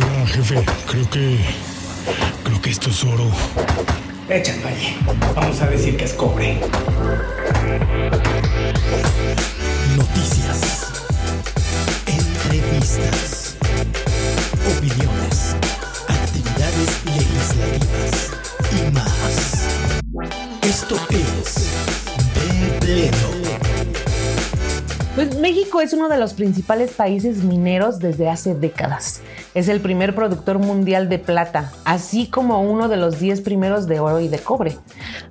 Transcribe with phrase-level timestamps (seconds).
[0.00, 1.38] Oiga, jefe, creo que.
[2.44, 3.30] Creo que esto es oro.
[4.30, 4.96] Échalo ahí.
[5.34, 6.58] Vamos a decir que es cobre.
[9.96, 10.92] Noticias.
[12.06, 13.56] Entrevistas.
[14.74, 15.56] Opiniones.
[16.08, 18.30] Actividades legislativas.
[18.72, 19.66] Y más.
[20.62, 21.66] Esto es.
[22.34, 23.40] De pleno.
[25.14, 29.20] Pues México es uno de los principales países mineros desde hace décadas.
[29.52, 33.98] Es el primer productor mundial de plata, así como uno de los 10 primeros de
[33.98, 34.76] oro y de cobre.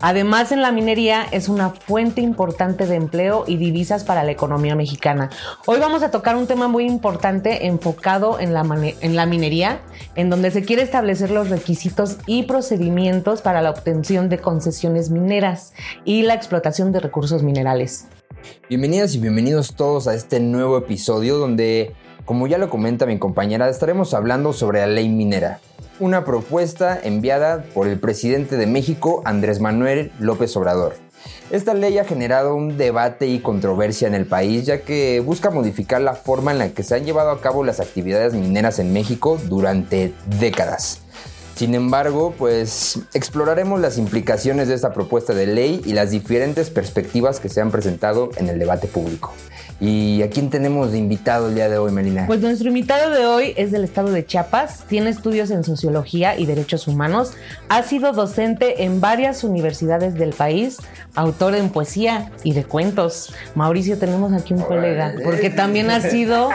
[0.01, 4.75] Además, en la minería es una fuente importante de empleo y divisas para la economía
[4.75, 5.29] mexicana.
[5.65, 8.65] Hoy vamos a tocar un tema muy importante enfocado en la,
[8.99, 9.79] en la minería,
[10.15, 15.73] en donde se quiere establecer los requisitos y procedimientos para la obtención de concesiones mineras
[16.03, 18.07] y la explotación de recursos minerales.
[18.69, 21.93] Bienvenidas y bienvenidos todos a este nuevo episodio donde,
[22.25, 25.59] como ya lo comenta mi compañera, estaremos hablando sobre la ley minera.
[25.99, 30.95] Una propuesta enviada por el presidente de México, Andrés Manuel López Obrador.
[31.51, 36.01] Esta ley ha generado un debate y controversia en el país ya que busca modificar
[36.01, 39.39] la forma en la que se han llevado a cabo las actividades mineras en México
[39.47, 41.01] durante décadas.
[41.59, 47.41] Sin embargo, pues exploraremos las implicaciones de esta propuesta de ley y las diferentes perspectivas
[47.41, 49.33] que se han presentado en el debate público.
[49.81, 52.27] ¿Y a quién tenemos de invitado el día de hoy, Melina?
[52.27, 56.45] Pues nuestro invitado de hoy es del estado de Chiapas, tiene estudios en sociología y
[56.45, 57.33] derechos humanos,
[57.67, 60.77] ha sido docente en varias universidades del país,
[61.13, 63.33] autor en poesía y de cuentos.
[63.55, 66.51] Mauricio, tenemos aquí un colega, porque también ha sido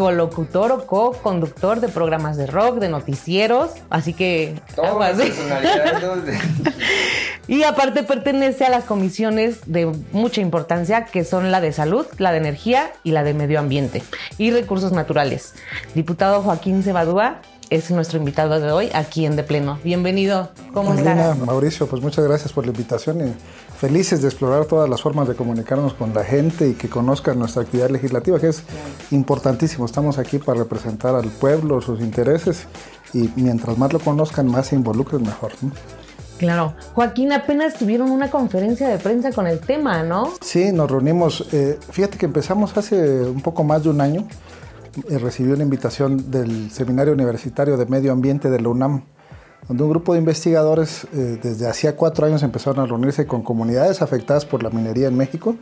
[0.00, 5.30] colocutor o co-conductor de programas de rock, de noticieros, así que aguas, ¿eh?
[7.48, 12.32] Y aparte pertenece a las comisiones de mucha importancia que son la de salud, la
[12.32, 14.02] de energía y la de medio ambiente
[14.38, 15.54] y recursos naturales.
[15.94, 19.78] Diputado Joaquín Cebadúa es nuestro invitado de hoy aquí en De Pleno.
[19.84, 20.50] Bienvenido.
[20.72, 21.38] ¿Cómo Melina, estás?
[21.38, 23.34] Mauricio, pues muchas gracias por la invitación y
[23.80, 27.62] felices de explorar todas las formas de comunicarnos con la gente y que conozcan nuestra
[27.62, 28.62] actividad legislativa, que es
[29.10, 29.86] importantísimo.
[29.86, 32.66] Estamos aquí para representar al pueblo, sus intereses
[33.14, 35.52] y mientras más lo conozcan, más se involucren, mejor.
[35.62, 35.70] ¿no?
[36.36, 36.74] Claro.
[36.92, 40.30] Joaquín, apenas tuvieron una conferencia de prensa con el tema, ¿no?
[40.42, 41.48] Sí, nos reunimos.
[41.52, 44.26] eh, fíjate que empezamos hace un poco más de un año.
[45.08, 49.04] Eh, recibí una invitación del Seminario Universitario de Medio Ambiente de la UNAM,
[49.70, 54.02] donde un grupo de investigadores eh, desde hacía cuatro años empezaron a reunirse con comunidades
[54.02, 55.54] afectadas por la minería en México,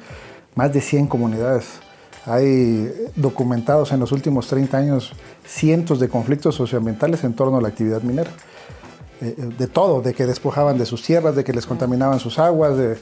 [0.54, 1.66] más de 100 comunidades.
[2.24, 5.12] Hay documentados en los últimos 30 años
[5.46, 8.30] cientos de conflictos socioambientales en torno a la actividad minera
[9.20, 12.78] eh, de todo, de que despojaban de sus tierras, de que les contaminaban sus aguas,
[12.78, 12.96] de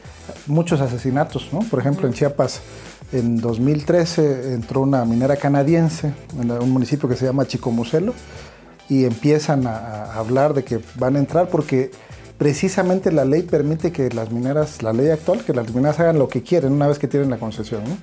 [0.49, 1.49] muchos asesinatos.
[1.71, 2.63] Por ejemplo, en Chiapas,
[3.13, 8.13] en 2013 entró una minera canadiense en un municipio que se llama Chicomucelo
[8.89, 11.91] y empiezan a, a hablar de que van a entrar porque
[12.39, 16.29] precisamente la ley permite que las mineras, la ley actual, que las mineras hagan lo
[16.29, 17.97] que quieren una vez que tienen la concesión, ¿no?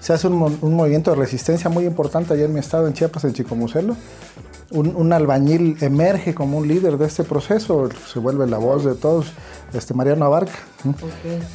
[0.00, 3.22] Se hace un, un movimiento de resistencia muy importante allá en mi estado, en Chiapas,
[3.22, 3.96] en Chicomucelo,
[4.72, 8.94] un, un albañil emerge como un líder de este proceso, se vuelve la voz de
[8.94, 9.26] todos,
[9.72, 10.94] este Mariano Abarca, ¿no?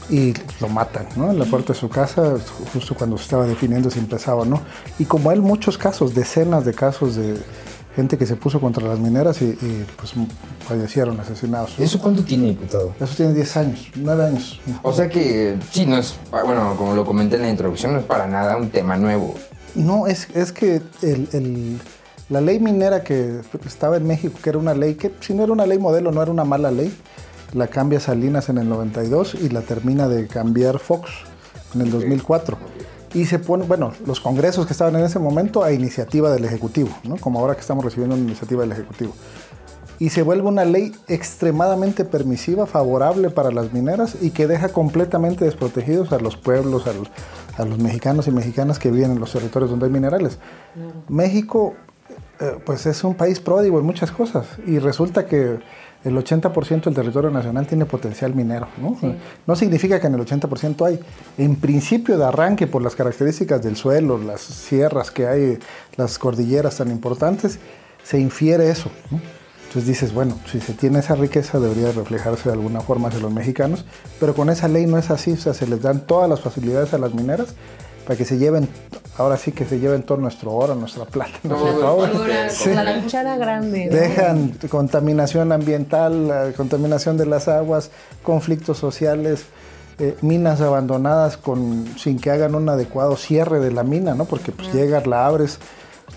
[0.10, 1.32] y lo matan ¿no?
[1.32, 2.36] en la puerta de su casa,
[2.74, 4.62] justo cuando se estaba definiendo si empezaba o no.
[4.98, 7.38] Y como él, muchos casos, decenas de casos de
[7.98, 10.14] gente que se puso contra las mineras y, y, pues
[10.68, 11.78] fallecieron asesinados.
[11.80, 12.94] ¿Eso cuánto tiene, diputado?
[13.02, 14.62] Eso tiene 10 años, 9 años.
[14.84, 18.06] O sea que sí, no es, bueno, como lo comenté en la introducción, no es
[18.06, 19.34] para nada un tema nuevo.
[19.74, 21.80] No, es, es que el- el-
[22.30, 25.52] la ley minera que estaba en México, que era una ley que, si no era
[25.54, 26.96] una ley modelo, no era una mala ley,
[27.54, 31.10] la cambia Salinas en el 92 y la termina de cambiar Fox
[31.74, 32.58] en el 2004.
[33.18, 36.90] Y se pone, bueno, los congresos que estaban en ese momento a iniciativa del Ejecutivo,
[37.04, 37.18] ¿no?
[37.18, 39.12] como ahora que estamos recibiendo una iniciativa del Ejecutivo.
[39.98, 45.46] Y se vuelve una ley extremadamente permisiva, favorable para las mineras y que deja completamente
[45.46, 47.08] desprotegidos a los pueblos, a los,
[47.58, 50.38] a los mexicanos y mexicanas que viven en los territorios donde hay minerales.
[51.08, 51.74] México,
[52.40, 55.60] eh, pues es un país pródigo en muchas cosas y resulta que
[56.04, 58.68] el 80% del territorio nacional tiene potencial minero.
[58.78, 58.98] ¿no?
[59.46, 61.00] no significa que en el 80% hay.
[61.38, 65.60] En principio de arranque, por las características del suelo, las sierras que hay,
[65.96, 67.60] las cordilleras tan importantes,
[68.04, 68.92] se infiere eso.
[69.10, 69.20] ¿no?
[69.68, 73.34] Entonces dices, bueno, si se tiene esa riqueza debería reflejarse de alguna forma hacia los
[73.34, 73.84] mexicanos,
[74.20, 76.94] pero con esa ley no es así, o sea, se les dan todas las facilidades
[76.94, 77.54] a las mineras
[78.08, 78.70] para que se lleven,
[79.18, 82.50] ahora sí que se lleven todo nuestro oro, nuestra plata, nuestro cobre.
[82.50, 82.74] Sí.
[82.74, 83.88] La cuchara grande.
[83.88, 83.96] ¿no?
[83.98, 87.92] Dejan contaminación ambiental, la contaminación de las aguas,
[88.24, 89.44] conflictos sociales,
[90.00, 94.24] eh, minas abandonadas con, sin que hagan un adecuado cierre de la mina, ¿no?
[94.24, 95.60] Porque pues llegas, la abres,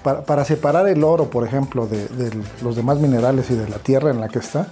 [0.05, 2.31] para, para separar el oro, por ejemplo, de, de
[2.63, 4.69] los demás minerales y de la tierra en la que está,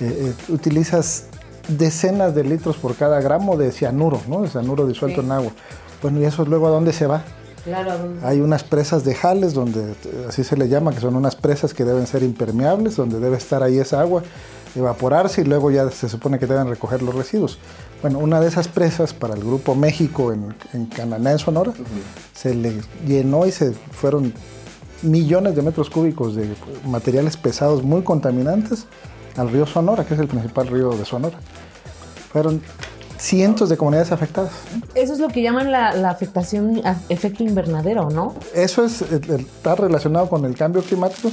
[0.00, 1.26] eh, eh, utilizas
[1.68, 4.42] decenas de litros por cada gramo de cianuro, ¿no?
[4.42, 5.52] De cianuro disuelto en agua.
[6.02, 7.22] Bueno, ¿y eso luego a dónde se va?
[7.64, 7.92] Claro.
[8.22, 11.74] Hay unas presas de jales, donde eh, así se le llama, que son unas presas
[11.74, 14.22] que deben ser impermeables, donde debe estar ahí esa agua,
[14.74, 17.58] evaporarse y luego ya se supone que deben recoger los residuos.
[18.00, 21.72] Bueno, una de esas presas para el Grupo México en, en Cananá, en Sonora,
[22.32, 24.32] se le llenó y se fueron
[25.02, 26.48] millones de metros cúbicos de
[26.86, 28.86] materiales pesados muy contaminantes
[29.36, 31.38] al río Sonora, que es el principal río de Sonora.
[32.32, 32.62] Fueron
[33.20, 34.50] cientos de comunidades afectadas.
[34.94, 38.34] Eso es lo que llaman la, la afectación a efecto invernadero, ¿no?
[38.54, 41.28] Eso es, eh, eh, está relacionado con el cambio climático,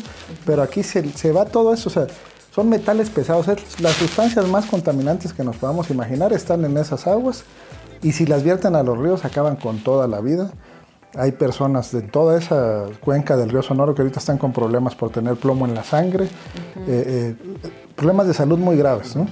[0.46, 1.90] pero aquí se, se va todo eso.
[1.90, 2.08] O sea,
[2.54, 3.48] son metales pesados.
[3.48, 7.44] Es- Las sustancias más contaminantes que nos podamos imaginar están en esas aguas
[8.04, 10.52] y si las vierten a los ríos acaban con toda la vida.
[11.16, 15.10] Hay personas de toda esa cuenca del río Sonoro que ahorita están con problemas por
[15.10, 16.30] tener plomo en la sangre, eh,
[16.88, 17.36] eh,
[17.96, 19.26] problemas de salud muy graves, ¿no?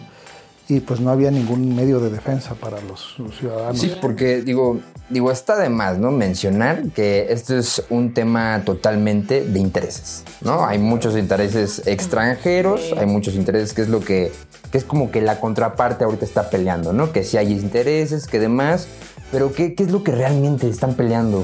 [0.67, 3.79] Y pues no había ningún medio de defensa para los ciudadanos.
[3.79, 4.79] Sí, porque digo,
[5.11, 6.09] digo, está de más, ¿no?
[6.09, 10.65] Mencionar que esto es un tema totalmente de intereses, ¿no?
[10.65, 14.31] Hay muchos intereses extranjeros, hay muchos intereses que es lo que,
[14.71, 17.11] que es como que la contraparte ahorita está peleando, ¿no?
[17.11, 18.87] Que sí hay intereses, que demás,
[19.31, 21.43] pero ¿qué, qué es lo que realmente están peleando?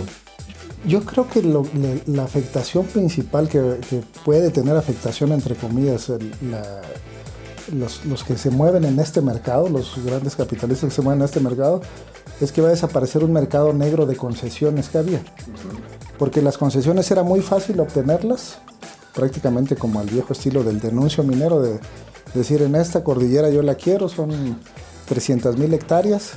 [0.83, 6.09] Yo creo que lo- la, la afectación principal que, que puede tener afectación, entre comillas,
[6.09, 6.81] el- la-
[7.73, 11.25] los, los que se mueven en este mercado, los grandes capitalistas que se mueven en
[11.25, 11.81] este mercado,
[12.39, 15.21] es que va a desaparecer un mercado negro de concesiones que había.
[16.17, 18.59] Porque las concesiones era muy fácil obtenerlas,
[19.13, 21.79] prácticamente como al viejo estilo del denuncio minero, de
[22.33, 24.57] decir en esta cordillera yo la quiero, son
[25.07, 26.33] 300 mil hectáreas,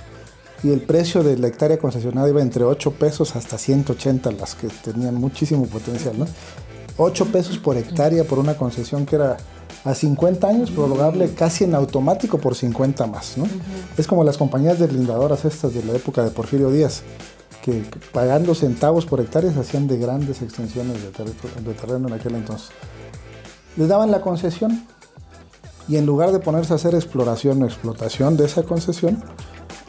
[0.62, 4.68] y el precio de la hectárea concesionada iba entre 8 pesos hasta 180, las que
[4.68, 6.26] tenían muchísimo potencial, ¿no?
[6.96, 9.36] 8 pesos por hectárea por una concesión que era
[9.84, 13.44] a 50 años, prorrogable casi en automático por 50 más, ¿no?
[13.98, 17.02] Es como las compañías deslindadoras estas de la época de Porfirio Díaz,
[17.62, 17.82] que
[18.12, 22.68] pagando centavos por hectárea se hacían de grandes extensiones de, terreno en aquel entonces.
[23.76, 24.86] Les daban la concesión
[25.88, 29.22] y en lugar de ponerse a hacer exploración o explotación de esa concesión,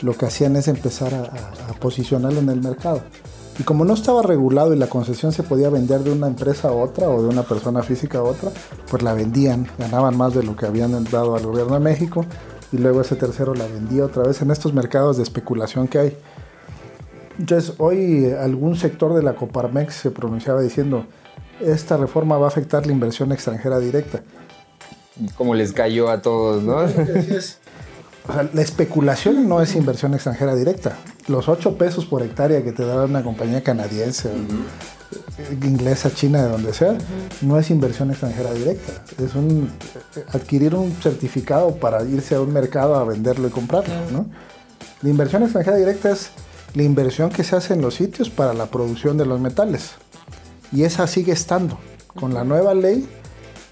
[0.02, 3.02] lo que hacían es empezar a, a- a posicionarlo en el mercado.
[3.58, 6.72] Y como no estaba regulado y la concesión se podía vender de una empresa a
[6.74, 8.52] otra o de una persona física a otra,
[8.90, 12.26] pues la vendían, ganaban más de lo que habían dado al gobierno de México
[12.72, 16.18] y luego ese tercero la vendía otra vez en estos mercados de especulación que hay.
[17.40, 21.06] Entonces, hoy algún sector de la Coparmex se pronunciaba diciendo,
[21.62, 24.22] esta reforma va a afectar la inversión extranjera directa.
[25.38, 26.78] Como les cayó a todos, ¿no?
[26.78, 30.98] O sea, la especulación no es inversión extranjera directa.
[31.28, 36.50] Los 8 pesos por hectárea que te da una compañía canadiense, o inglesa, china, de
[36.50, 36.98] donde sea,
[37.42, 39.04] no es inversión extranjera directa.
[39.24, 39.70] Es un
[40.30, 43.94] adquirir un certificado para irse a un mercado a venderlo y comprarlo.
[44.12, 44.28] ¿no?
[45.02, 46.30] La inversión extranjera directa es
[46.74, 49.92] la inversión que se hace en los sitios para la producción de los metales.
[50.72, 51.80] Y esa sigue estando.
[52.14, 53.08] Con la nueva ley,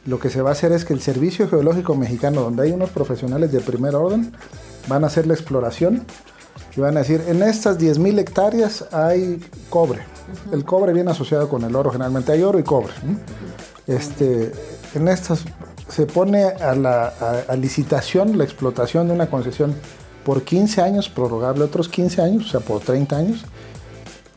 [0.06, 2.90] lo que se va a hacer es que el Servicio Geológico Mexicano, donde hay unos
[2.90, 4.34] profesionales de primer orden,
[4.88, 6.06] van a hacer la exploración
[6.76, 9.40] y van a decir, en estas 10.000 hectáreas hay
[9.70, 10.00] cobre.
[10.52, 12.94] El cobre viene asociado con el oro, generalmente hay oro y cobre.
[13.88, 14.52] Este,
[14.96, 15.44] en estas
[15.90, 19.76] se pone a, la, a- a licitación la explotación de una concesión
[20.26, 23.46] por 15 años, prorrogable otros 15 años, o sea, por 30 años,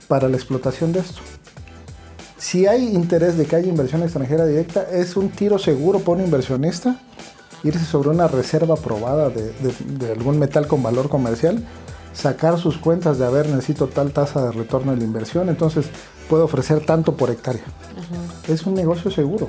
[0.09, 1.21] para la explotación de esto
[2.39, 6.25] si hay interés de que haya inversión extranjera directa, es un tiro seguro para un
[6.27, 7.01] inversionista
[7.65, 11.65] irse sobre una reserva probada de, de- de algún metal con valor comercial,
[12.17, 15.87] sacar sus cuentas de haber necesito tal tasa de retorno de la inversión, entonces
[16.29, 17.63] puedo ofrecer tanto por hectárea.
[18.49, 19.49] Es un negocio seguro.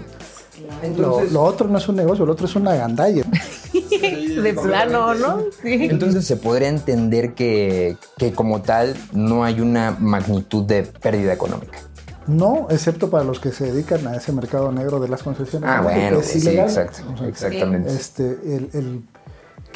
[0.98, 3.24] Lo, lo otro no es un negocio, lo otro es una gandalla.
[4.44, 5.40] De plano, ¿no?
[5.62, 5.88] Sí.
[5.90, 11.78] Entonces se podría entender que, que como tal no hay una magnitud de pérdida económica.
[12.28, 15.70] No, excepto para los que se dedican a ese mercado negro de las concesiones.
[15.72, 16.66] Ah, bueno, es sí, ilegal.
[16.68, 17.90] exacto, O sea, exactamente.
[17.90, 19.02] Este, el, el-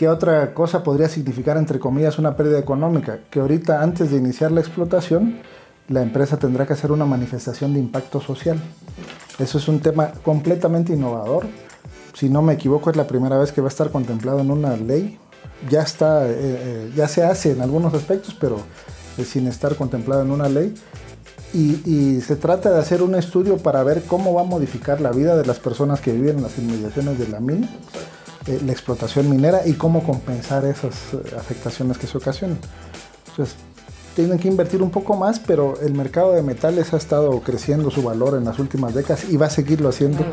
[0.02, 3.20] ¿Qué otra cosa podría significar, entre comillas, una pérdida económica?
[3.30, 5.38] Que ahorita, antes de iniciar la explotación,
[5.90, 8.60] la empresa tendrá que hacer una manifestación de impacto social.
[9.38, 11.46] Eso es un tema completamente innovador.
[12.16, 14.76] Si no me equivoco, es la primera vez que va a estar contemplado en una
[14.76, 15.20] ley.
[15.70, 18.58] Ya está, eh, eh, ya se hace en algunos aspectos, pero
[19.20, 20.74] eh, sin estar contemplado en una ley.
[21.54, 25.12] Y, y se trata de hacer un estudio para ver cómo va a modificar la
[25.12, 27.70] vida de las personas que viven en las inmediaciones de la mina,
[28.48, 32.58] eh, la explotación minera y cómo compensar esas eh, afectaciones que se ocasionan.
[33.30, 33.56] Entonces,
[34.16, 38.04] tienen que invertir un poco más, pero el mercado de metales ha estado creciendo su
[38.04, 40.26] valor en las últimas décadas y va a seguirlo haciendo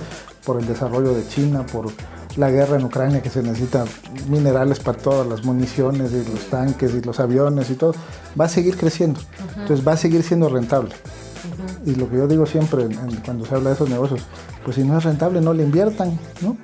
[0.45, 1.93] por el desarrollo de China, por
[2.37, 3.87] la guerra en Ucrania que se necesitan
[4.29, 7.95] minerales para todas las municiones y los tanques y los aviones y todo,
[8.39, 9.21] va a seguir creciendo.
[9.57, 10.95] Entonces va a seguir siendo rentable.
[11.87, 12.87] Y lo que yo digo siempre
[13.25, 14.21] cuando se habla de esos negocios,
[14.65, 16.57] pues si no es rentable, no le inviertan, ¿no?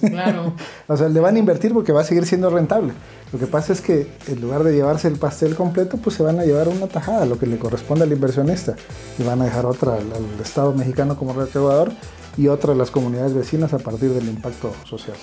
[0.00, 0.54] Claro.
[0.88, 2.92] o sea, le van a invertir porque va a seguir siendo rentable.
[3.32, 6.38] Lo que pasa es que en lugar de llevarse el pastel completo, pues se van
[6.38, 8.76] a llevar una tajada, lo que le corresponde al inversionista,
[9.18, 11.92] y van a dejar otra al, al Estado mexicano como recaudador
[12.36, 15.16] y otra a las comunidades vecinas a partir del impacto social.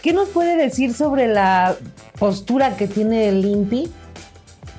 [0.00, 1.76] ¿Qué nos puede decir sobre la
[2.18, 3.90] postura que tiene el INPI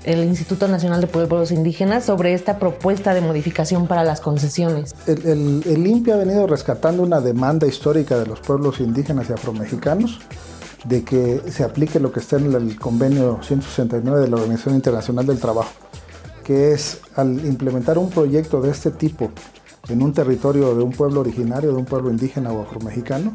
[0.03, 4.93] el Instituto Nacional de Pueblos Indígenas sobre esta propuesta de modificación para las concesiones.
[5.07, 10.19] El, el, INPI ha venido rescatando una demanda histórica de los pueblos indígenas y afromexicanos
[10.86, 15.25] de que se aplique lo que está en el convenio 169 de la Organización Internacional
[15.25, 15.72] del Trabajo,
[16.43, 19.31] que es al implementar un proyecto de este tipo
[19.89, 23.33] en un territorio de un pueblo originario, de un pueblo indígena o afromexicano,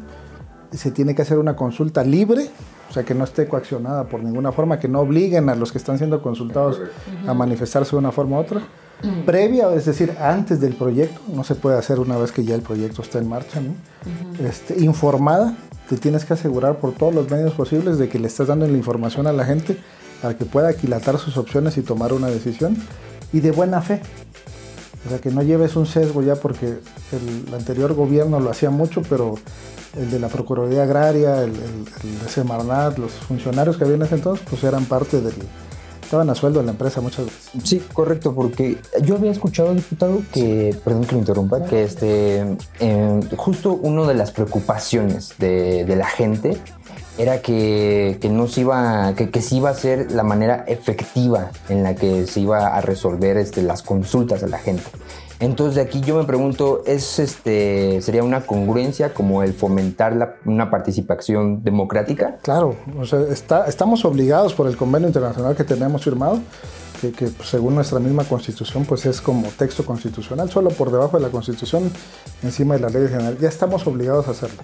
[0.71, 2.49] se tiene que hacer una consulta libre
[2.89, 5.77] o sea, que no esté coaccionada por ninguna forma, que no obliguen a los que
[5.77, 6.81] están siendo consultados
[7.27, 8.61] a manifestarse de una forma u otra.
[9.25, 12.61] Previa, es decir, antes del proyecto, no se puede hacer una vez que ya el
[12.61, 13.73] proyecto está en marcha, ¿no?
[14.43, 15.55] este, informada,
[15.87, 18.77] te tienes que asegurar por todos los medios posibles de que le estás dando la
[18.77, 19.77] información a la gente
[20.21, 22.75] para que pueda aquilatar sus opciones y tomar una decisión
[23.31, 24.01] y de buena fe.
[25.05, 29.01] O sea, que no lleves un sesgo ya porque el anterior gobierno lo hacía mucho,
[29.07, 29.35] pero
[29.97, 34.45] el de la Procuraduría Agraria, el, de Semarnat, los funcionarios que había en ese entonces,
[34.49, 35.33] pues eran parte del...
[36.03, 37.51] Estaban a sueldo en la empresa muchas veces.
[37.63, 43.19] Sí, correcto, porque yo había escuchado, diputado, que, perdón que lo interrumpa, que este, eh,
[43.37, 46.57] justo una de las preocupaciones de, de la gente
[47.19, 51.51] era que, que, no se iba, que, que se iba a ser la manera efectiva
[51.67, 54.85] en la que se iba a resolver este, las consultas a la gente.
[55.39, 60.35] Entonces de aquí yo me pregunto, ¿es este, ¿sería una congruencia como el fomentar la,
[60.45, 62.37] una participación democrática?
[62.41, 66.41] Claro, o sea, está, estamos obligados por el convenio internacional que tenemos firmado,
[66.99, 71.15] que, que pues, según nuestra misma constitución pues es como texto constitucional, solo por debajo
[71.17, 71.89] de la constitución,
[72.43, 74.61] encima de la ley general, ya estamos obligados a hacerlo.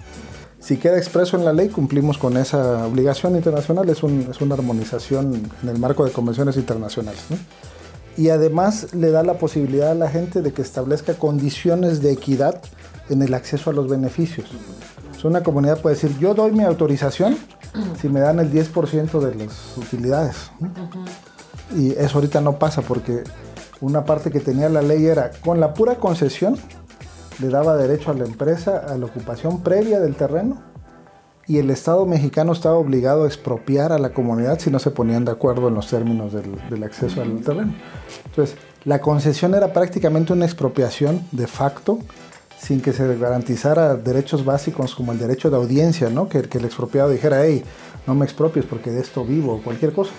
[0.60, 4.56] Si queda expreso en la ley, cumplimos con esa obligación internacional, es, un, es una
[4.56, 7.22] armonización en el marco de convenciones internacionales.
[7.30, 7.36] ¿no?
[8.16, 12.60] Y además le da la posibilidad a la gente de que establezca condiciones de equidad
[13.08, 14.50] en el acceso a los beneficios.
[15.24, 17.36] una comunidad puede decir, yo doy mi autorización
[18.00, 20.50] si me dan el 10% de las utilidades.
[21.74, 23.24] Y eso ahorita no pasa porque
[23.80, 26.56] una parte que tenía la ley era, con la pura concesión,
[27.40, 30.75] le daba derecho a la empresa a la ocupación previa del terreno
[31.48, 35.24] y el Estado mexicano estaba obligado a expropiar a la comunidad si no se ponían
[35.24, 37.74] de acuerdo en los términos del, acceso al terreno.
[38.24, 41.98] Entonces, la concesión era prácticamente una expropiación de facto
[42.58, 46.28] sin que se garantizara derechos básicos como el derecho de audiencia, ¿no?
[46.28, 47.62] que, el expropiado dijera, hey,
[48.06, 50.12] no me expropies porque de esto vivo o cualquier cosa.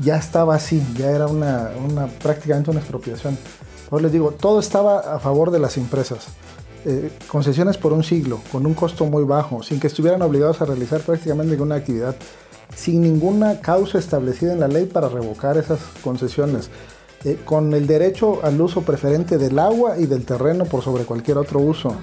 [0.00, 3.36] Ya estaba así, ya era una, una, prácticamente una expropiación.
[3.90, 6.28] Ahora les digo, todo estaba a favor de las empresas.
[6.86, 10.64] Eh, concesiones por un siglo, con un costo muy bajo, sin que estuvieran obligados a
[10.64, 12.16] realizar prácticamente ninguna actividad,
[12.74, 16.70] sin ninguna causa establecida en la ley para revocar esas concesiones,
[17.24, 21.36] eh, con el derecho al uso preferente del agua y del terreno por sobre cualquier
[21.36, 21.94] otro uso,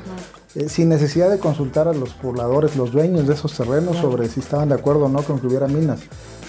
[0.53, 4.41] eh, sin necesidad de consultar a los pobladores, los dueños de esos terrenos sobre si
[4.41, 6.01] estaban de acuerdo o no con que hubiera minas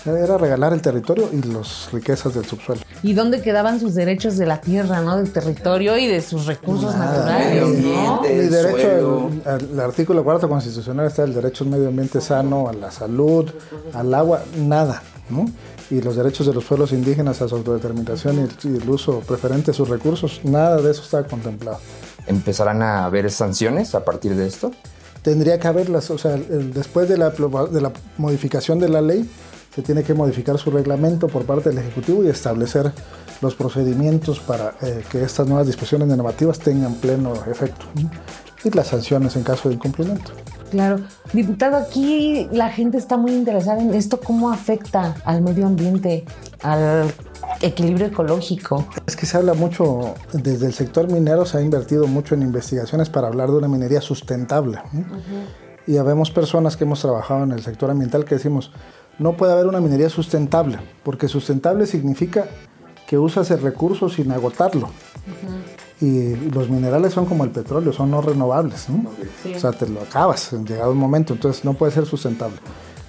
[0.07, 2.83] era regalar el territorio y las riquezas del subsuelo.
[3.03, 5.17] ¿Y dónde quedaban sus derechos de la tierra, ¿no?
[5.17, 7.63] del territorio y de sus recursos naturales?
[7.79, 8.25] ¿no?
[8.25, 9.31] El derecho,
[9.73, 13.51] el, artículo cuarto constitucional está el derecho al medio ambiente sano, a la salud,
[13.93, 15.03] al agua, nada.
[15.31, 15.47] ¿no?
[15.91, 19.75] Y los derechos de los pueblos indígenas a su autodeterminación y el, uso preferente de
[19.75, 21.79] sus recursos, nada de eso está contemplado.
[22.27, 24.71] ¿Empezarán a haber sanciones a partir de esto?
[25.23, 29.29] Tendría que haberlas, o sea, después de la, de la modificación de la ley,
[29.79, 32.91] se tiene que modificar su reglamento por parte del Ejecutivo y establecer
[33.41, 37.87] los procedimientos para eh, que estas nuevas disposiciones normativas tengan pleno efecto
[38.65, 40.33] y las sanciones en caso de incumplimiento.
[40.73, 40.99] Claro.
[41.33, 46.25] Diputado, aquí la gente está muy interesada en esto, cómo afecta al medio ambiente,
[46.65, 47.15] al
[47.61, 48.85] equilibrio ecológico.
[49.07, 53.11] Es que se habla mucho, desde el sector minero se ha invertido mucho en investigaciones
[53.11, 54.81] para hablar de una minería sustentable.
[55.87, 58.73] Y habemos personas que hemos trabajado en el sector ambiental que decimos,
[59.19, 62.47] no puede haber una minería sustentable, porque sustentable significa
[63.07, 64.91] que usas el recurso sin agotarlo.
[66.01, 70.53] Y los minerales son como el petróleo, son no renovables, O sea, te lo acabas
[70.53, 72.59] en llegado un momento, entonces no puede ser sustentable.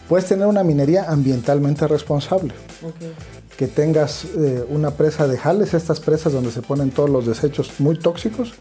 [0.07, 2.53] Puedes tener una minería ambientalmente responsable.
[3.57, 7.73] Que tengas eh, una presa de jales, estas presas donde se ponen todos los desechos
[7.79, 8.53] muy tóxicos,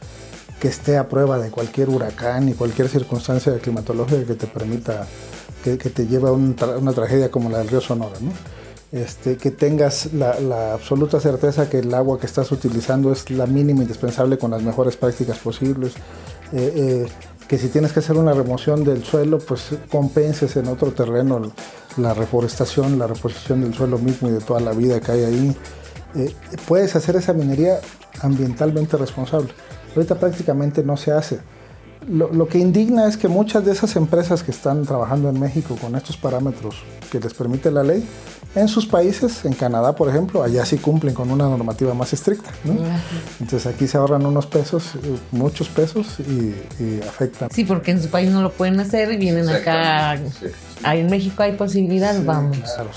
[0.61, 5.07] que esté a prueba de cualquier huracán y cualquier circunstancia climatológica que te permita,
[5.65, 8.17] que, te lleve a una tragedia como la del río Sonora.
[8.91, 13.83] Este, que tengas la, absoluta certeza que el agua que estás utilizando es la mínima
[13.83, 15.95] indispensable con las mejores prácticas posibles.
[16.53, 17.07] Eh, eh,
[17.47, 21.51] que si tienes que hacer una remoción del suelo, pues compenses en otro terreno
[21.97, 25.57] la reforestación, la reposición del suelo mismo y de toda la vida que hay ahí.
[26.15, 26.35] Eh,
[26.67, 27.81] puedes hacer esa minería
[28.21, 29.49] ambientalmente responsable.
[29.95, 31.41] Ahorita prácticamente no se hace.
[32.09, 35.77] Lo, lo, que indigna es que muchas de esas empresas que están trabajando en México
[35.81, 36.77] con estos parámetros
[37.11, 38.05] que les permite la ley,
[38.55, 42.51] en sus países, en Canadá por ejemplo, allá sí cumplen con una normativa más estricta.
[43.41, 44.93] Entonces aquí se ahorran unos pesos,
[45.33, 46.55] muchos pesos y,
[47.07, 47.51] afectan.
[47.51, 50.19] Sí, porque en su país no lo pueden hacer y vienen acá.
[50.83, 52.57] Ahí en México hay posibilidades, vamos.
[52.59, 52.91] Claro,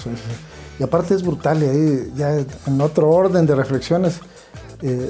[0.79, 4.19] y aparte es brutal y ahí ya en otro orden de reflexiones.
[4.81, 5.09] Eh,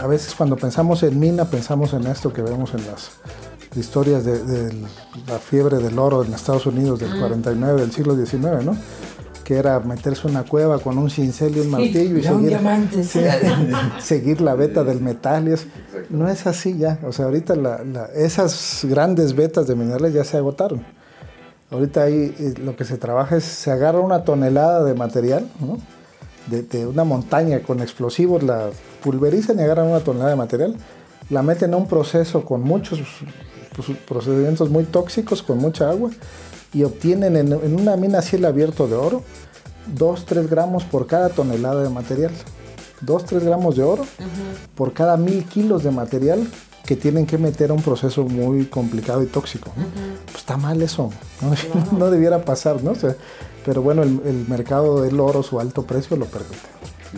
[0.00, 3.10] a veces cuando pensamos en mina pensamos en esto que vemos en las
[3.76, 4.72] historias de,
[5.26, 8.76] la fiebre del oro en Estados Unidos del 49 del siglo XIX, ¿no?
[9.44, 12.58] que era meterse una cueva con un cincel y un martillo y seguir,
[14.00, 15.46] seguir la beta del metal.
[15.46, 15.54] Y
[16.12, 16.98] no es así ya.
[17.04, 17.54] O sea, ahorita
[18.14, 20.84] esas grandes vetas de minerales ya se agotaron.
[21.70, 25.78] Ahorita ahí eh, lo que se trabaja es, se agarra una tonelada de material, ¿no?
[26.46, 28.70] De, una montaña con explosivos, la
[29.02, 30.76] pulverizan y agarran una tonelada de material,
[31.30, 33.00] la meten a un proceso con muchos
[33.74, 36.10] pues, procedimientos muy tóxicos, con mucha agua,
[36.72, 39.22] y obtienen en, una mina a cielo abierto de oro
[39.96, 42.32] 2-3 gramos por cada tonelada de material.
[43.04, 44.06] 2-3 gramos de oro
[44.74, 46.48] por cada mil kilos de material
[46.86, 49.70] que tienen que meter a un proceso muy complicado y tóxico.
[50.26, 51.10] Pues está mal eso,
[51.92, 52.92] no, debiera pasar, ¿no?
[53.64, 56.58] Pero bueno, el, el mercado del oro, su alto precio lo permite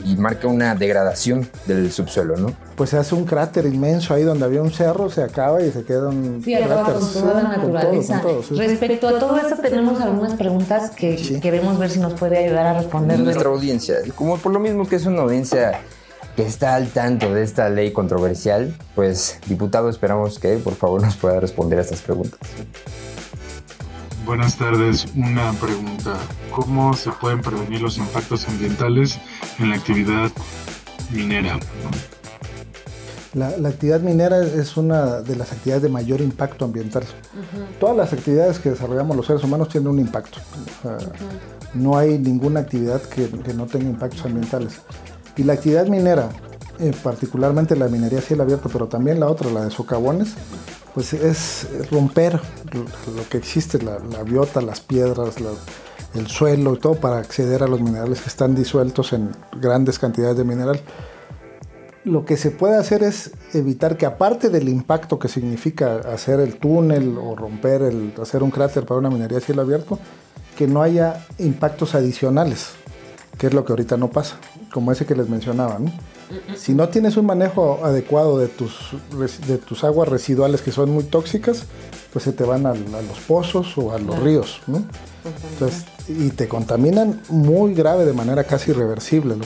[0.04, 2.52] y marca una degradación del subsuelo, ¿no?
[2.76, 5.84] Pues se hace un cráter inmenso ahí donde había un cerro, se acaba y se
[5.84, 8.22] queda un sí, acaba con toda la naturaleza.
[8.50, 12.74] Respecto a todo eso tenemos algunas preguntas que queremos ver si nos puede ayudar a
[12.74, 13.18] responder.
[13.20, 15.80] Nuestra audiencia, como por lo mismo que es una audiencia
[16.34, 21.16] que está al tanto de esta ley controversial, pues diputado esperamos que por favor nos
[21.16, 22.38] pueda responder a estas preguntas.
[24.26, 25.06] Buenas tardes.
[25.14, 26.16] Una pregunta.
[26.50, 29.20] ¿Cómo se pueden prevenir los impactos ambientales
[29.60, 30.32] en la actividad
[31.12, 31.60] minera?
[33.34, 37.04] La, actividad minera es una de las actividades de mayor impacto ambiental.
[37.78, 40.38] Todas las actividades que desarrollamos los seres humanos tienen un impacto.
[41.74, 44.80] No hay ninguna actividad que, no tenga impactos ambientales.
[45.36, 46.30] Y la actividad minera,
[46.80, 50.34] eh, particularmente la minería a cielo abierto, pero también la otra, la de socavones,
[50.96, 52.40] pues es romper
[52.72, 55.34] lo que existe, la, biota, las piedras,
[56.14, 59.28] el suelo y todo para acceder a los minerales que están disueltos en
[59.60, 60.80] grandes cantidades de mineral.
[62.04, 66.56] Lo que se puede hacer es evitar que aparte del impacto que significa hacer el
[66.56, 69.98] túnel o romper, el, hacer un cráter para una minería a cielo abierto,
[70.56, 72.70] que no haya impactos adicionales,
[73.36, 74.36] que es lo que ahorita no pasa,
[74.72, 75.78] como ese que les mencionaba.
[76.56, 78.96] Si no tienes un manejo adecuado de tus,
[79.46, 81.64] de tus aguas residuales que son muy tóxicas,
[82.12, 84.84] pues se te van a, los pozos o a los ríos, ¿no?
[86.08, 89.36] y te contaminan muy grave de manera casi irreversible.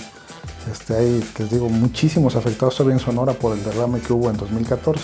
[0.71, 4.37] Este, hay, les digo, muchísimos afectados todavía en Sonora por el derrame que hubo en
[4.37, 5.03] 2014.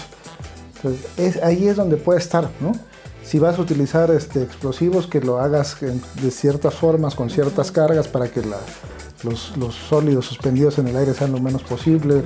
[0.77, 2.73] Entonces, ahí es donde puede estar, ¿no?
[3.25, 8.07] Si vas a utilizar este, explosivos, que lo hagas de ciertas formas, con ciertas cargas,
[8.07, 8.59] para que la,
[9.27, 12.23] los, sólidos suspendidos en el aire sean lo menos posible,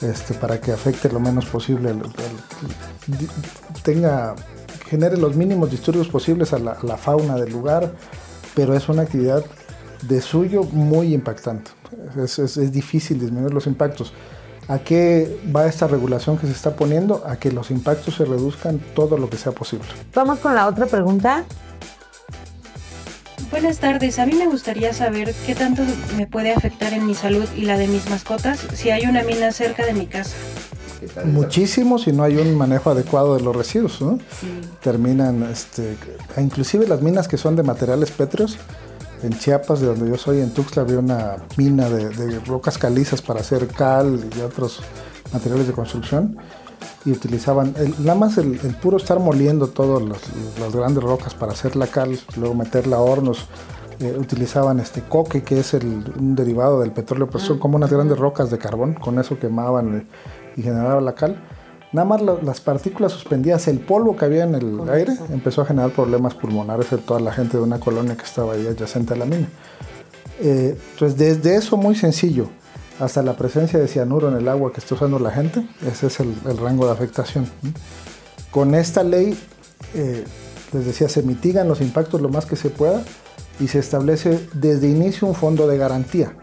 [0.00, 1.94] este, para que afecte lo menos posible,
[3.82, 4.34] tenga,
[4.88, 7.92] genere los mínimos disturbios posibles a la, fauna del lugar,
[8.54, 9.44] pero es una actividad
[10.02, 11.70] de suyo muy impactante.
[12.22, 14.12] Es, es, difícil disminuir los impactos.
[14.68, 17.22] ¿A qué va esta regulación que se está poniendo?
[17.26, 19.86] A que los impactos se reduzcan todo lo que sea posible.
[20.14, 21.44] Vamos con la otra pregunta.
[23.50, 25.82] Buenas tardes, a mí me gustaría saber qué tanto
[26.16, 29.52] me puede afectar en mi salud y la de mis mascotas si hay una mina
[29.52, 30.34] cerca de mi casa.
[31.24, 34.18] Muchísimo si no hay un manejo adecuado de los residuos, ¿no?
[34.82, 35.96] Terminan, este,
[36.38, 38.58] inclusive las minas que son de materiales pétreos,
[39.22, 43.40] en Chiapas, de donde yo soy, en Tuxtla, había una mina de rocas calizas para
[43.40, 44.80] hacer cal y otros
[45.32, 46.38] materiales de construcción
[47.04, 50.02] y utilizaban nada más el, puro estar moliendo todas
[50.60, 53.46] las grandes rocas para hacer la cal, luego meterla a hornos.
[54.00, 55.84] Eh, utilizaban este coque, que es el,
[56.18, 59.98] un derivado del petróleo, pues son como unas grandes rocas de carbón, con eso quemaban
[59.98, 60.06] eh,
[60.56, 61.40] y generaban la cal.
[61.92, 65.26] Nada más lo- las partículas suspendidas, el polvo que había en el Con aire, eso.
[65.30, 68.66] empezó a generar problemas pulmonares en toda la gente de una colonia que estaba ahí
[68.66, 69.46] adyacente a la mina.
[70.40, 72.48] Eh, entonces, desde eso muy sencillo
[73.00, 76.20] hasta la presencia de cianuro en el agua que está usando la gente, ese es
[76.20, 77.46] el, el rango de afectación.
[78.50, 79.38] Con esta ley,
[79.94, 80.24] eh,
[80.72, 83.02] les decía, se mitigan los impactos lo más que se pueda
[83.60, 86.34] y se establece desde inicio un fondo de garantía.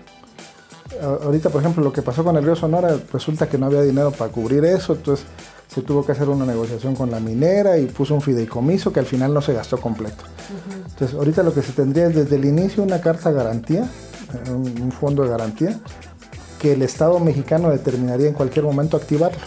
[1.01, 4.11] Ahorita, por ejemplo, lo que pasó con el río Sonora, resulta que no había dinero
[4.11, 5.25] para cubrir eso, entonces
[5.73, 9.05] se tuvo que hacer una negociación con la minera y puso un fideicomiso que al
[9.05, 10.23] final no se gastó completo.
[10.87, 14.91] Entonces, ahorita lo que se tendría es desde el inicio una carta garantía, eh, un
[14.91, 15.79] fondo de garantía,
[16.59, 19.39] que el Estado mexicano determinaría en cualquier momento activarlo.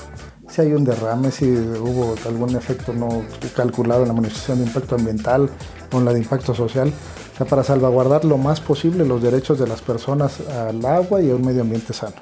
[0.48, 3.22] Si hay un derrame, si hubo algún efecto no
[3.56, 5.48] calculado en la administración de impacto ambiental
[5.92, 6.92] o en la de impacto social,
[7.32, 11.30] o sea, para salvaguardar lo más posible los derechos de las personas al agua y
[11.30, 12.16] a un medio ambiente sano.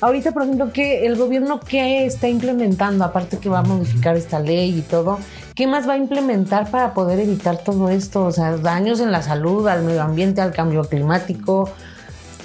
[0.00, 3.04] Ahorita, por ejemplo, ¿qué, el gobierno qué está implementando?
[3.04, 5.18] Aparte que va a modificar esta ley y todo,
[5.54, 8.24] ¿qué más va a implementar para poder evitar todo esto?
[8.24, 11.70] O sea, daños en la salud, al medio ambiente, al cambio climático.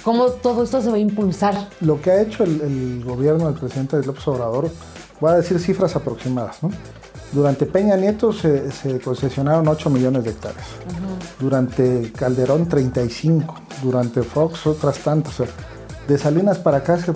[0.08, 1.68] ¿Cómo todo esto se va a impulsar?
[1.82, 4.70] Lo que ha hecho el, el gobierno del presidente López Obrador,
[5.20, 6.62] voy a decir cifras aproximadas.
[6.62, 6.70] ¿no?
[7.30, 10.66] Durante Peña Nieto se, se concesionaron 8 millones de hectáreas.
[11.38, 13.54] Durante Calderón 35.
[13.82, 15.40] Durante Fox otras tantas.
[15.40, 15.54] O sea,
[16.08, 17.12] de Salinas para acá se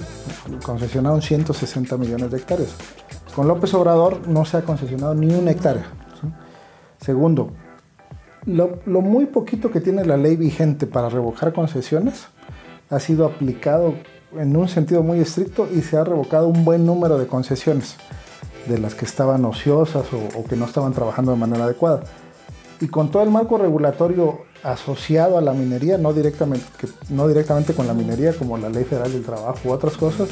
[0.63, 2.73] concesionaron 160 millones de hectáreas.
[3.35, 5.87] Con López Obrador no se ha concesionado ni una hectárea.
[6.21, 6.29] ¿sí?
[7.01, 7.53] Segundo,
[8.45, 12.27] lo, lo muy poquito que tiene la ley vigente para revocar concesiones
[12.93, 13.95] ha sido aplicado
[14.39, 17.97] en un sentido muy estricto y se ha revocado un buen número de concesiones
[18.67, 22.03] de las que estaban ociosas o, o que no estaban trabajando de manera adecuada.
[22.81, 27.75] Y con todo el marco regulatorio asociado a la minería, no directamente, que- no directamente
[27.75, 30.29] con la minería, como la Ley Federal del Trabajo u otras cosas,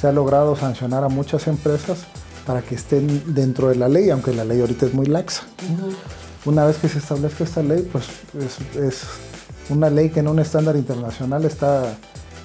[0.00, 2.04] se ha logrado sancionar a muchas empresas
[2.46, 5.42] para que estén dentro de la ley, aunque la ley ahorita es muy laxa.
[6.44, 8.04] Una vez que se establezca esta ley, pues
[8.38, 9.02] es, es
[9.68, 11.94] una ley que en un estándar internacional está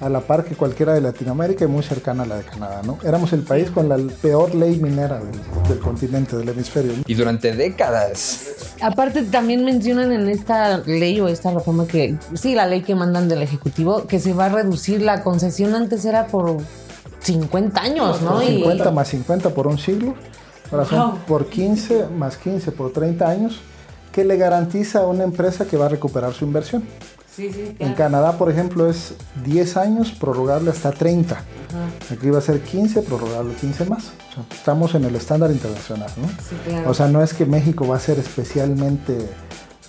[0.00, 2.82] a la par que cualquiera de Latinoamérica y muy cercana a la de Canadá.
[2.84, 2.98] ¿no?
[3.04, 6.92] Éramos el país con la peor ley minera del, del continente, del hemisferio.
[6.96, 7.02] ¿no?
[7.06, 8.74] Y durante décadas.
[8.80, 13.28] Aparte, también mencionan en esta ley o esta reforma que, sí, la ley que mandan
[13.28, 15.72] del Ejecutivo, que se va a reducir la concesión.
[15.76, 16.56] Antes era por
[17.20, 18.32] 50 años, ¿no?
[18.32, 20.14] Por Y- 50 más 50 por un siglo,
[20.72, 23.60] ahora son por 15 más 15 por 30 años,
[24.12, 26.84] que le garantiza a una empresa que va a recuperar su inversión.
[27.34, 27.94] Sí, sí, En.
[27.94, 31.42] Canadá, por ejemplo, es 10 años, prorrogable hasta 30.
[32.10, 34.12] Aquí va a ser 15, prorrogable 15 más.
[34.30, 36.28] O sea, estamos en el estándar internacional, ¿no?
[36.28, 36.90] Sí, claro.
[36.90, 39.16] O sea, no es que México va a ser especialmente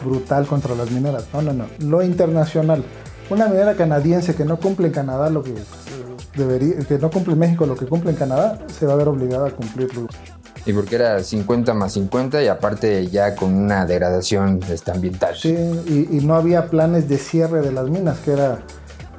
[0.02, 1.26] brutal contra las mineras.
[1.34, 1.66] No, no, no.
[1.80, 2.84] Lo internacional.
[3.30, 5.64] Una minera canadiense que no cumple en Canadá lo que eh,
[6.36, 9.10] debería, que no cumple en México lo que cumple en Canadá, se va a ver
[9.10, 10.08] obligada a cumplirlo.
[10.66, 15.36] Y porque era 50 más 50 y aparte ya con una degradación este, ambiental.
[15.36, 18.60] Sí, y, y no había planes de cierre de las minas, que era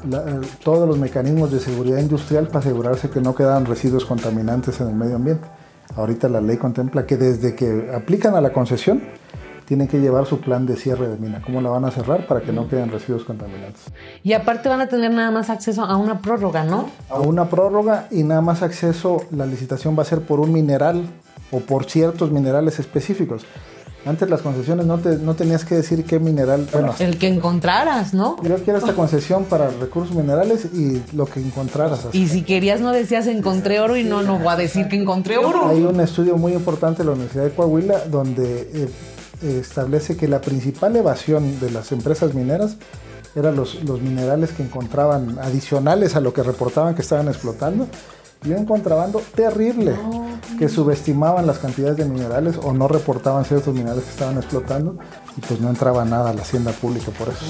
[0.09, 4.81] la- eh, todos los mecanismos de seguridad industrial para asegurarse que no quedaran residuos contaminantes
[4.81, 5.47] en el medio ambiente.
[5.97, 9.03] Ahorita la ley contempla que desde que aplican a la concesión,
[9.67, 11.41] tienen que llevar su plan de cierre de mina.
[11.43, 13.83] ¿Cómo la van a cerrar para que no queden residuos contaminantes?
[14.23, 16.91] Y aparte van a tener nada más acceso a una prórroga, ¿no?
[17.09, 21.07] A una prórroga y nada más acceso, la licitación va a ser por un mineral
[21.55, 23.43] o por ciertos minerales específicos.
[24.07, 26.69] Antes las concesiones no, te- no tenías que decir qué mineral.
[26.71, 28.37] Bueno, El que encontraras, ¿no?
[28.43, 32.05] Yo quiero esta concesión para recursos minerales y lo que encontraras.
[32.05, 32.19] así.
[32.19, 35.39] Y si querías no decías encontré oro y no, no voy a decir que encontré
[35.39, 35.69] oro.
[35.69, 38.89] Hay un estudio muy importante de la Universidad de Coahuila donde eh,
[39.61, 42.77] establece que la principal evasión de las empresas mineras
[43.35, 47.89] eran los, los minerales que encontraban adicionales a lo que reportaban que estaban explotando
[48.45, 49.95] y un contrabando terrible
[50.59, 54.99] que subestimaban las cantidades de minerales o no reportaban ciertos minerales que estaban explotando
[55.37, 57.45] y pues no entraba nada a la hacienda pública por eso.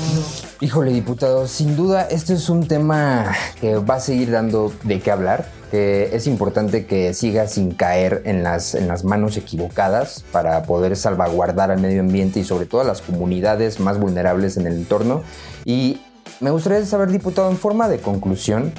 [0.61, 5.11] Híjole, diputado, sin duda este es un tema que va a seguir dando de qué
[5.11, 10.63] hablar, que es importante que siga sin caer en las, en las manos equivocadas para
[10.63, 14.75] poder salvaguardar al medio ambiente y sobre todo a las comunidades más vulnerables en el
[14.75, 15.23] entorno.
[15.65, 16.01] Y
[16.41, 18.73] me gustaría saber, diputado, en forma de conclusión,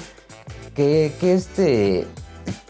[0.76, 2.06] ¿qué, este,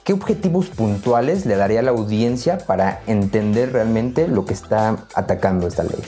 [0.05, 5.67] ¿qué objetivos puntuales le daría a la audiencia para entender realmente lo que está atacando
[5.67, 6.03] esta ley?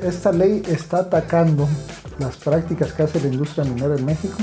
[0.00, 1.68] Esta ley está atacando
[2.18, 4.38] las prácticas que hace la industria minera en México,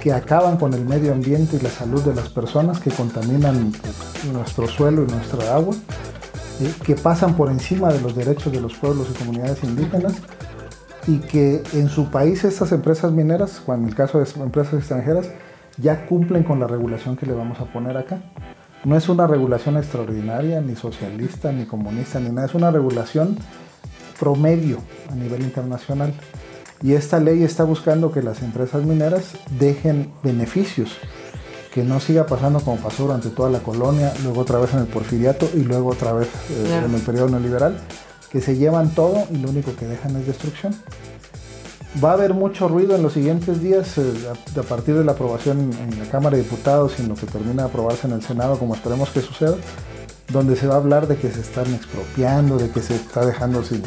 [0.00, 3.72] que acaban con el medio ambiente y la salud de las personas, que contaminan
[4.32, 5.74] nuestro suelo y nuestra agua,
[6.60, 10.14] eh, que pasan por encima de los derechos de los pueblos y comunidades indígenas
[11.06, 15.28] y que en su país estas empresas mineras, o en el caso de empresas extranjeras,
[15.78, 18.20] ya cumplen con la regulación que le vamos a poner acá.
[18.84, 22.46] No es una regulación extraordinaria, ni socialista, ni comunista, ni nada.
[22.46, 23.36] Es una regulación
[24.18, 24.78] promedio
[25.10, 26.12] a nivel internacional.
[26.82, 30.96] Y esta ley está buscando que las empresas mineras dejen beneficios,
[31.74, 34.86] que no siga pasando como pasó durante toda la colonia, luego otra vez en el
[34.86, 37.78] porfiriato y luego otra vez eh, en el periodo neoliberal,
[38.30, 40.74] que se llevan todo y lo único que dejan es destrucción.
[42.02, 45.12] Va a haber mucho ruido en los siguientes días eh, a, a partir de la
[45.12, 48.22] aprobación en la Cámara de Diputados y en lo que termina de aprobarse en el
[48.22, 49.56] Senado, como esperemos que suceda,
[50.32, 53.64] donde se va a hablar de que se están expropiando, de que se está dejando
[53.64, 53.82] sin,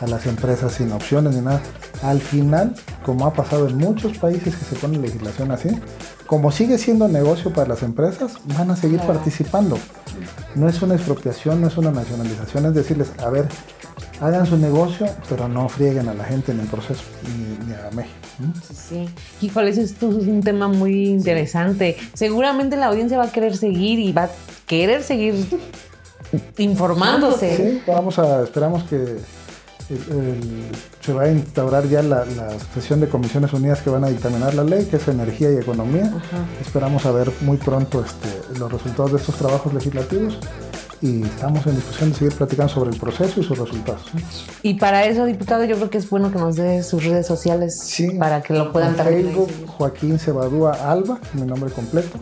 [0.00, 1.62] a las empresas sin opciones ni nada.
[2.02, 5.70] Al final, como ha pasado en muchos países que se pone legislación así,
[6.26, 9.78] como sigue siendo negocio para las empresas, van a seguir participando.
[10.54, 13.48] No es una expropiación, no es una nacionalización, es decirles, a ver,
[14.20, 17.90] hagan su negocio, pero no frieguen a la gente en el proceso, ni, ni a
[17.92, 18.14] México.
[18.40, 18.52] ¿m?
[18.74, 19.08] Sí.
[19.46, 21.96] Híjole, ese es un tema muy interesante.
[22.14, 24.30] Seguramente la audiencia va a querer seguir y va a
[24.66, 25.34] querer seguir
[26.58, 27.56] informándose.
[27.56, 29.18] Sí, vamos a, esperamos que el-
[30.10, 30.64] el-
[31.00, 34.52] se va a instaurar ya la, la sesión de comisiones unidas que van a dictaminar
[34.54, 36.12] la ley, que es energía y economía.
[36.60, 40.38] Esperamos a ver muy pronto este, los resultados de estos trabajos legislativos
[41.00, 44.02] y estamos en discusión de seguir platicando sobre el proceso y sus resultados.
[44.62, 47.94] Y para eso, diputado, yo creo que es bueno que nos dé sus redes sociales
[48.18, 52.18] para que lo puedan en también Facebook, Joaquín Cebadúa Alba, mi nombre completo.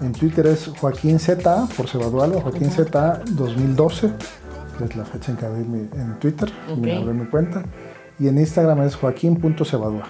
[0.00, 4.10] En Twitter es Joaquín ZA, por Cebadúa Alba, Joaquín ZA 2012,
[4.78, 7.02] que es la fecha en que abrí mi, en Twitter, me Ok.
[7.02, 7.62] abrí mi cuenta.
[8.18, 10.04] Y en Instagram es joaquín.cebadúa.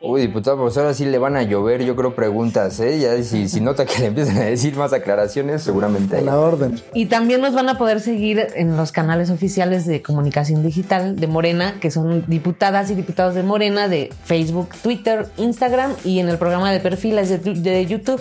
[0.00, 2.98] Uy, diputado, pues ahora sí le van a llover, yo creo, preguntas, ¿eh?
[2.98, 6.16] Ya si, si nota que le empiezan a decir más aclaraciones, seguramente.
[6.16, 6.24] A hay.
[6.24, 6.80] la orden.
[6.94, 11.26] Y también nos van a poder seguir en los canales oficiales de comunicación digital de
[11.26, 16.38] Morena, que son diputadas y diputados de Morena de Facebook, Twitter, Instagram y en el
[16.38, 18.20] programa de perfiles de YouTube.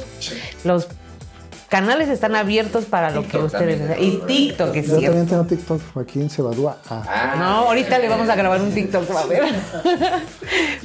[0.64, 0.88] Los
[1.70, 4.04] canales están abiertos para lo que ustedes deseen.
[4.04, 5.06] Y TikTok, es Yo cierto.
[5.18, 7.36] también tengo TikTok, Joaquín Cebadúa A.
[7.38, 9.44] No, ahorita le vamos a grabar un TikTok, a ver.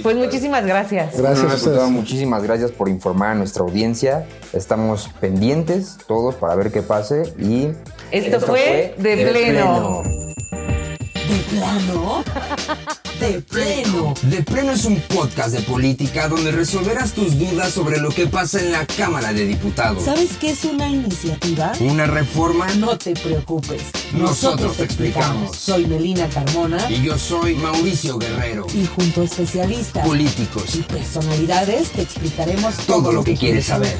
[0.02, 1.16] Pues muchísimas gracias.
[1.16, 1.90] Gracias No, diputado, ustedes.
[1.90, 4.26] muchísimas gracias por informar a nuestra audiencia.
[4.52, 7.68] Estamos pendientes todos para ver qué pase y
[8.10, 10.02] Esto fue De Pleno.
[10.02, 12.24] ¿De plano?
[13.22, 14.14] ¿De pleno?
[14.22, 18.58] De Pleno es un podcast de política donde resolverás tus dudas sobre lo que pasa
[18.58, 20.02] en la Cámara de Diputados.
[20.04, 21.70] ¿Sabes qué es una iniciativa?
[21.78, 23.82] Una reforma No te preocupes.
[24.12, 25.56] Nosotros te explicamos.
[25.56, 28.66] Soy Melina Carmona y yo soy Mauricio Guerrero.
[28.74, 30.74] y junto a especialistas Políticos.
[30.74, 33.96] y personalidades te explicaremos Todo lo que quieres saber.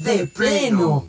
[0.00, 1.06] De pleno.